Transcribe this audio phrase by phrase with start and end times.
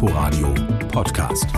[0.00, 0.54] Inforadio
[0.92, 1.48] Podcast.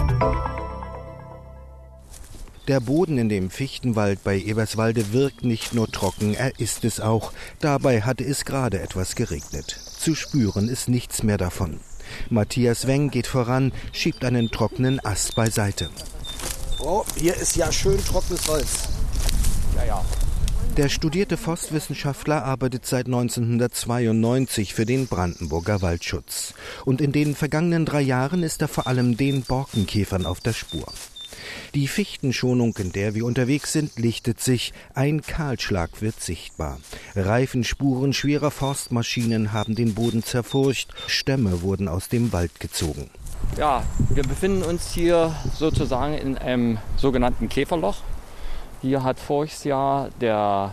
[2.69, 7.35] Der Boden in dem Fichtenwald bei Eberswalde wirkt nicht nur trocken, er ist es auch.
[7.59, 9.79] Dabei hatte es gerade etwas geregnet.
[9.99, 11.81] Zu spüren ist nichts mehr davon.
[12.31, 15.91] Matthias Weng geht voran, schiebt einen trockenen Ast beiseite.
[16.79, 18.89] Oh, hier ist ja schön trockenes Holz.
[19.77, 20.05] Ja, ja.
[20.81, 26.55] Der studierte Forstwissenschaftler arbeitet seit 1992 für den Brandenburger Waldschutz.
[26.87, 30.87] Und in den vergangenen drei Jahren ist er vor allem den Borkenkäfern auf der Spur.
[31.75, 34.73] Die Fichtenschonung, in der wir unterwegs sind, lichtet sich.
[34.95, 36.81] Ein Kahlschlag wird sichtbar.
[37.15, 40.95] Reifenspuren schwerer Forstmaschinen haben den Boden zerfurcht.
[41.07, 43.11] Stämme wurden aus dem Wald gezogen.
[43.59, 47.97] Ja, wir befinden uns hier sozusagen in einem sogenannten Käferloch.
[48.83, 50.73] Hier hat voriges Jahr der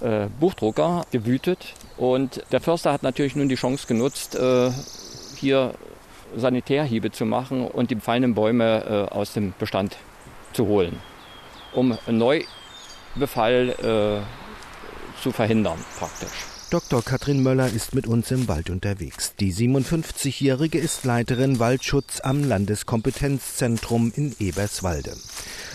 [0.00, 4.70] äh, Buchdrucker gewütet und der Förster hat natürlich nun die Chance genutzt, äh,
[5.36, 5.74] hier
[6.34, 9.96] Sanitärhiebe zu machen und die befallenen Bäume äh, aus dem Bestand
[10.54, 10.98] zu holen,
[11.74, 16.61] um einen Neubefall äh, zu verhindern praktisch.
[16.72, 17.02] Dr.
[17.02, 19.34] Katrin Möller ist mit uns im Wald unterwegs.
[19.38, 25.14] Die 57-Jährige ist Leiterin Waldschutz am Landeskompetenzzentrum in Eberswalde.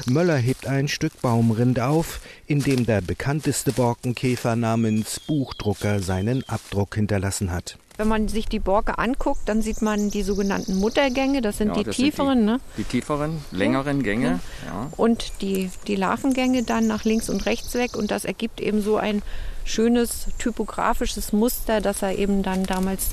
[0.07, 6.95] Möller hebt ein Stück Baumrind auf, in dem der bekannteste Borkenkäfer namens Buchdrucker seinen Abdruck
[6.95, 7.77] hinterlassen hat.
[7.97, 11.73] Wenn man sich die Borke anguckt, dann sieht man die sogenannten Muttergänge, das sind ja,
[11.75, 12.37] die das tieferen.
[12.37, 12.59] Sind die, ne?
[12.77, 14.39] die tieferen, längeren Gänge.
[14.67, 14.89] Ja.
[14.95, 18.97] Und die, die Larvengänge dann nach links und rechts weg und das ergibt eben so
[18.97, 19.23] ein
[19.65, 23.11] schönes typografisches Muster, das er eben dann damals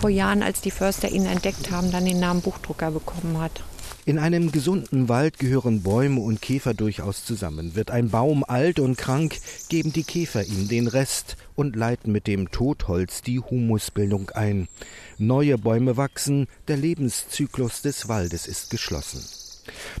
[0.00, 3.62] vor Jahren, als die Förster ihn entdeckt haben, dann den Namen Buchdrucker bekommen hat.
[4.06, 7.74] In einem gesunden Wald gehören Bäume und Käfer durchaus zusammen.
[7.74, 9.38] Wird ein Baum alt und krank,
[9.70, 14.68] geben die Käfer ihm den Rest und leiten mit dem Totholz die Humusbildung ein.
[15.16, 19.43] Neue Bäume wachsen, der Lebenszyklus des Waldes ist geschlossen.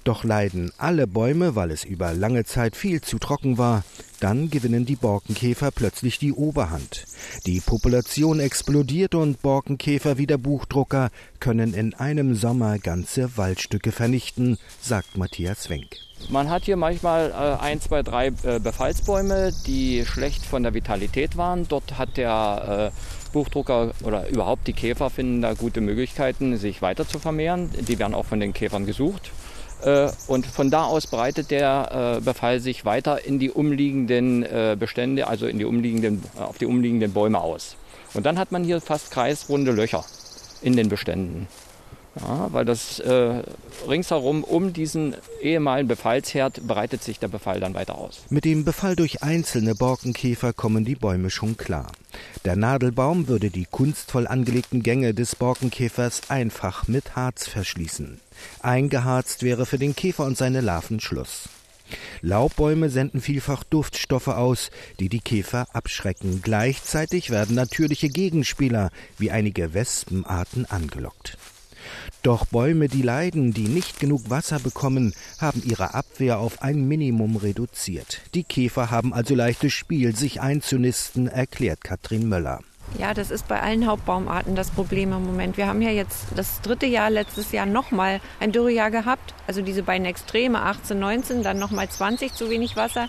[0.04, 3.84] Doch leiden alle Bäume, weil es über lange Zeit viel zu trocken war,
[4.20, 7.04] dann gewinnen die Borkenkäfer plötzlich die Oberhand.
[7.46, 14.58] Die Population explodiert und Borkenkäfer wie der Buchdrucker können in einem Sommer ganze Waldstücke vernichten,
[14.80, 15.96] sagt Matthias Wenk.
[16.30, 21.36] Man hat hier manchmal äh, ein, zwei, drei äh, Befallsbäume, die schlecht von der Vitalität
[21.36, 21.68] waren.
[21.68, 27.06] Dort hat der äh, Buchdrucker oder überhaupt die Käfer finden da gute Möglichkeiten, sich weiter
[27.06, 27.70] zu vermehren.
[27.88, 29.32] Die werden auch von den Käfern gesucht.
[29.82, 34.76] Äh, und von da aus breitet der äh, Befall sich weiter in die umliegenden äh,
[34.78, 37.76] Bestände, also in die umliegenden, auf die umliegenden Bäume aus.
[38.14, 40.04] Und dann hat man hier fast kreisrunde Löcher
[40.62, 41.48] in den Beständen.
[42.20, 43.42] Ja, weil das äh,
[43.88, 48.22] ringsherum um diesen ehemaligen Befallsherd breitet sich der Befall dann weiter aus.
[48.30, 51.90] Mit dem Befall durch einzelne Borkenkäfer kommen die Bäume schon klar.
[52.44, 58.20] Der Nadelbaum würde die kunstvoll angelegten Gänge des Borkenkäfers einfach mit Harz verschließen.
[58.60, 61.48] Eingeharzt wäre für den Käfer und seine Larven Schluss.
[62.22, 64.70] Laubbäume senden vielfach Duftstoffe aus,
[65.00, 66.40] die die Käfer abschrecken.
[66.42, 71.36] Gleichzeitig werden natürliche Gegenspieler wie einige Wespenarten angelockt.
[72.22, 77.36] Doch Bäume, die leiden, die nicht genug Wasser bekommen, haben ihre Abwehr auf ein Minimum
[77.36, 78.20] reduziert.
[78.34, 82.60] Die Käfer haben also leichtes Spiel, sich einzunisten, erklärt Katrin Möller.
[82.98, 85.56] Ja, das ist bei allen Hauptbaumarten das Problem im Moment.
[85.56, 89.34] Wir haben ja jetzt das dritte Jahr, letztes Jahr nochmal ein Dürrejahr gehabt.
[89.46, 93.08] Also diese beiden Extreme, 18, 19, dann nochmal 20 zu wenig Wasser.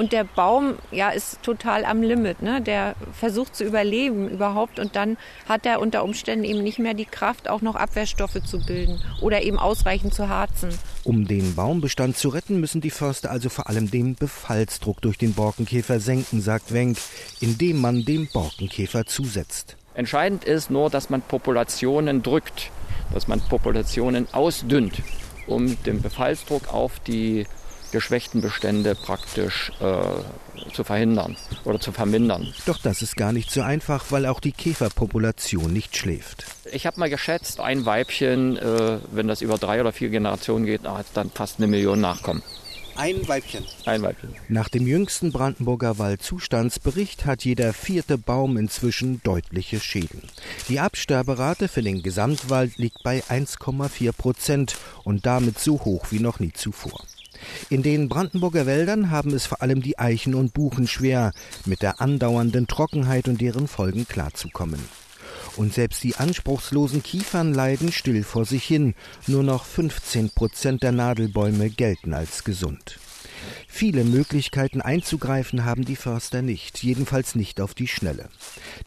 [0.00, 2.40] Und der Baum, ja, ist total am Limit.
[2.40, 2.62] Ne?
[2.62, 7.04] Der versucht zu überleben überhaupt und dann hat er unter Umständen eben nicht mehr die
[7.04, 10.70] Kraft, auch noch Abwehrstoffe zu bilden oder eben ausreichend zu harzen.
[11.04, 15.34] Um den Baumbestand zu retten, müssen die Förster also vor allem den Befallsdruck durch den
[15.34, 16.96] Borkenkäfer senken, sagt Wenk,
[17.40, 19.76] indem man dem Borkenkäfer zusetzt.
[19.92, 22.70] Entscheidend ist nur, dass man Populationen drückt,
[23.12, 25.02] dass man Populationen ausdünnt,
[25.46, 27.44] um den Befallsdruck auf die
[27.90, 32.52] geschwächten Bestände praktisch äh, zu verhindern oder zu vermindern.
[32.66, 36.44] Doch das ist gar nicht so einfach, weil auch die Käferpopulation nicht schläft.
[36.72, 40.84] Ich habe mal geschätzt, ein Weibchen, äh, wenn das über drei oder vier Generationen geht,
[40.84, 42.42] hat dann fast eine Million Nachkommen.
[42.96, 43.64] Ein Weibchen.
[43.86, 44.34] Ein Weibchen.
[44.48, 50.22] Nach dem jüngsten Brandenburger Waldzustandsbericht hat jeder vierte Baum inzwischen deutliche Schäden.
[50.68, 56.40] Die Absterberate für den Gesamtwald liegt bei 1,4 Prozent und damit so hoch wie noch
[56.40, 57.00] nie zuvor.
[57.68, 61.32] In den Brandenburger Wäldern haben es vor allem die Eichen und Buchen schwer,
[61.66, 64.80] mit der andauernden Trockenheit und deren Folgen klarzukommen.
[65.56, 68.94] Und selbst die anspruchslosen Kiefern leiden still vor sich hin.
[69.26, 72.98] Nur noch 15 Prozent der Nadelbäume gelten als gesund.
[73.68, 78.28] Viele Möglichkeiten einzugreifen haben die Förster nicht, jedenfalls nicht auf die Schnelle.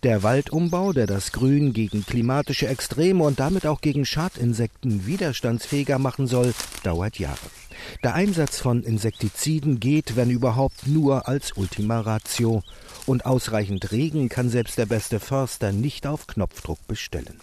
[0.04, 6.28] Der Waldumbau, der das Grün gegen klimatische Extreme und damit auch gegen Schadinsekten widerstandsfähiger machen
[6.28, 6.54] soll,
[6.84, 7.40] dauert Jahre.
[8.04, 12.64] Der Einsatz von Insektiziden geht, wenn überhaupt, nur als Ultima Ratio.
[13.06, 17.40] Und ausreichend Regen kann selbst der beste Förster nicht auf Knopfdruck bestellen.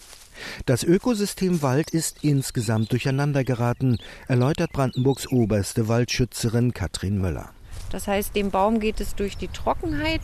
[0.66, 7.50] Das Ökosystem Wald ist insgesamt durcheinandergeraten, erläutert Brandenburgs oberste Waldschützerin Katrin Möller.
[7.90, 10.22] Das heißt, dem Baum geht es durch die Trockenheit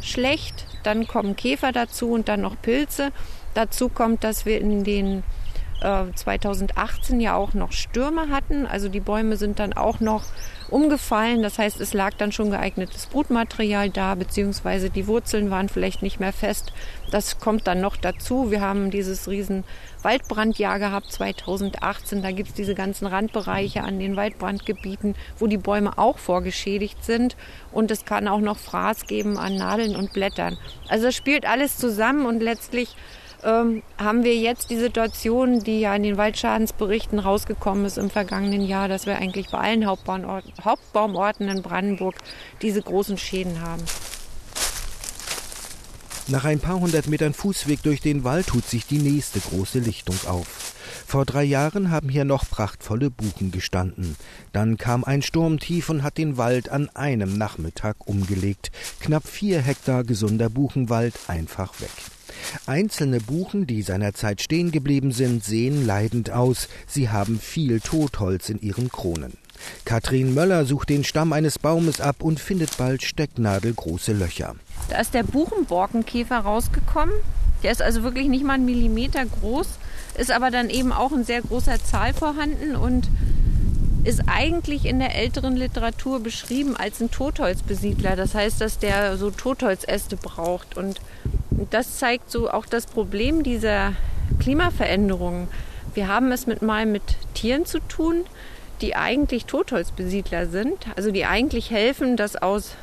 [0.00, 3.10] schlecht, dann kommen Käfer dazu und dann noch Pilze.
[3.54, 5.22] Dazu kommt, dass wir in den
[5.80, 8.66] 2018 äh, ja auch noch Stürme hatten.
[8.66, 10.24] Also die Bäume sind dann auch noch
[10.70, 11.42] umgefallen.
[11.42, 16.18] Das heißt, es lag dann schon geeignetes Brutmaterial da, beziehungsweise die Wurzeln waren vielleicht nicht
[16.18, 16.72] mehr fest.
[17.10, 18.50] Das kommt dann noch dazu.
[18.50, 19.64] Wir haben dieses riesen
[20.02, 22.22] Waldbrandjahr gehabt 2018.
[22.22, 27.36] Da gibt es diese ganzen Randbereiche an den Waldbrandgebieten, wo die Bäume auch vorgeschädigt sind.
[27.72, 30.58] Und es kann auch noch Fraß geben an Nadeln und Blättern.
[30.88, 32.96] Also das spielt alles zusammen und letztlich
[33.42, 38.66] ähm, haben wir jetzt die Situation, die ja in den Waldschadensberichten rausgekommen ist im vergangenen
[38.66, 42.16] Jahr, dass wir eigentlich bei allen Hauptbaumorten, Hauptbaumorten in Brandenburg
[42.62, 43.82] diese großen Schäden haben.
[46.30, 50.16] Nach ein paar hundert Metern Fußweg durch den Wald tut sich die nächste große Lichtung
[50.26, 50.74] auf.
[51.06, 54.14] Vor drei Jahren haben hier noch prachtvolle Buchen gestanden.
[54.52, 58.70] Dann kam ein Sturmtief und hat den Wald an einem Nachmittag umgelegt.
[59.00, 62.17] Knapp vier Hektar gesunder Buchenwald einfach weg.
[62.66, 66.68] Einzelne Buchen, die seinerzeit stehen geblieben sind, sehen leidend aus.
[66.86, 69.32] Sie haben viel Totholz in ihren Kronen.
[69.84, 74.54] Katrin Möller sucht den Stamm eines Baumes ab und findet bald stecknadelgroße Löcher.
[74.88, 77.14] Da ist der Buchenborkenkäfer rausgekommen.
[77.62, 79.66] Der ist also wirklich nicht mal einen Millimeter groß,
[80.16, 83.08] ist aber dann eben auch in sehr großer Zahl vorhanden und
[84.04, 88.16] ist eigentlich in der älteren Literatur beschrieben als ein Totholzbesiedler.
[88.16, 90.76] Das heißt, dass der so Totholzäste braucht.
[90.76, 91.00] Und
[91.70, 93.94] das zeigt so auch das Problem dieser
[94.40, 95.48] Klimaveränderungen.
[95.94, 97.02] Wir haben es mit mal mit
[97.34, 98.24] Tieren zu tun,
[98.80, 102.76] die eigentlich Totholzbesiedler sind, also die eigentlich helfen, dass aus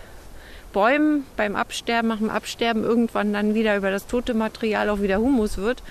[0.74, 5.20] Bäumen beim Absterben, nach dem Absterben irgendwann dann wieder über das tote Material auch wieder
[5.20, 5.82] Humus wird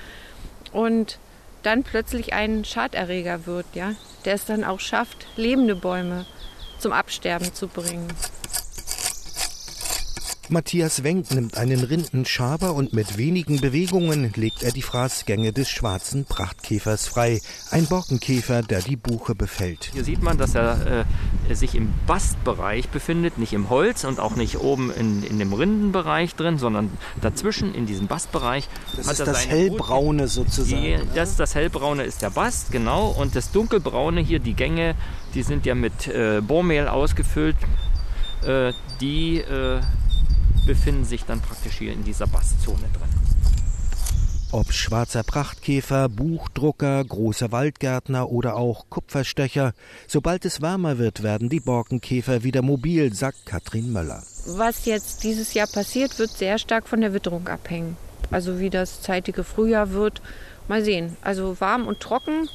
[0.72, 1.18] und
[1.62, 3.92] dann plötzlich ein Schaderreger wird, ja,
[4.26, 6.26] der es dann auch schafft, lebende Bäume
[6.78, 8.08] zum Absterben zu bringen.
[10.50, 16.26] Matthias Wenk nimmt einen Rindenschaber und mit wenigen Bewegungen legt er die Fraßgänge des schwarzen
[16.26, 17.40] Prachtkäfers frei.
[17.70, 19.90] Ein Borkenkäfer, der die Buche befällt.
[19.92, 21.06] Hier sieht man, dass er
[21.48, 25.52] äh, sich im Bastbereich befindet, nicht im Holz und auch nicht oben in, in dem
[25.52, 28.68] Rindenbereich drin, sondern dazwischen in diesem Bastbereich.
[28.96, 30.82] Das ist das hellbraune sozusagen.
[30.82, 33.08] Die, das, das hellbraune ist der Bast, genau.
[33.08, 34.94] Und das dunkelbraune hier, die Gänge,
[35.34, 37.56] die sind ja mit äh, Bohrmehl ausgefüllt.
[38.46, 39.80] Äh, die äh,
[40.66, 43.08] befinden sich dann praktisch hier in dieser Bastzone drin.
[44.54, 49.72] Ob schwarzer Prachtkäfer, Buchdrucker, großer Waldgärtner oder auch Kupferstecher,
[50.06, 54.22] sobald es wärmer wird, werden die Borkenkäfer wieder mobil, sagt Katrin Möller.
[54.46, 57.96] Was jetzt dieses Jahr passiert, wird sehr stark von der Witterung abhängen.
[58.30, 60.22] Also wie das zeitige Frühjahr wird,
[60.68, 61.16] mal sehen.
[61.20, 62.48] Also warm und trocken,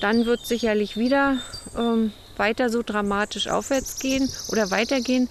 [0.00, 1.36] dann wird sicherlich wieder
[1.76, 5.28] ähm, weiter so dramatisch aufwärts gehen oder weitergehen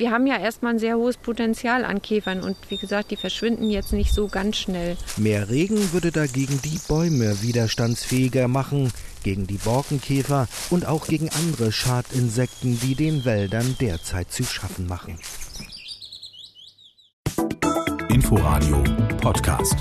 [0.00, 3.70] wir haben ja erstmal ein sehr hohes Potenzial an Käfern und wie gesagt, die verschwinden
[3.70, 4.96] jetzt nicht so ganz schnell.
[5.18, 8.90] Mehr Regen würde dagegen die Bäume widerstandsfähiger machen,
[9.22, 15.18] gegen die Borkenkäfer und auch gegen andere Schadinsekten, die den Wäldern derzeit zu schaffen machen.
[18.08, 18.82] Inforadio
[19.20, 19.76] Podcast.